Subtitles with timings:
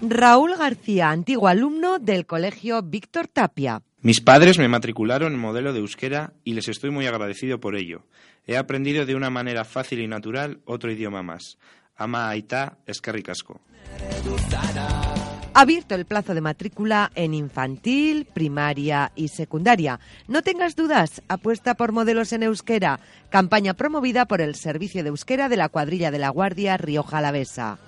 [0.00, 3.82] Raúl García, antiguo alumno del Colegio Víctor Tapia.
[4.00, 8.04] Mis padres me matricularon en modelo de euskera y les estoy muy agradecido por ello.
[8.46, 11.58] He aprendido de una manera fácil y natural otro idioma más.
[11.96, 13.60] Ama aita escarricasco.
[15.52, 19.98] Abierto el plazo de matrícula en infantil, primaria y secundaria.
[20.28, 23.00] No tengas dudas, apuesta por modelos en euskera.
[23.30, 27.78] Campaña promovida por el Servicio de Euskera de la Cuadrilla de la Guardia Rioja Alavesa.